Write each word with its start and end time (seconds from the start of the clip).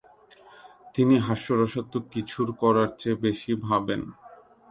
তিনি 0.95 1.15
হাস্যরসাত্মক 1.19 2.03
কিছুর 2.13 2.47
করার 2.61 2.89
চেয়ে 2.99 3.21
বেশি 3.25 3.51
কিছু 3.51 3.63
ভাবেন। 3.67 4.01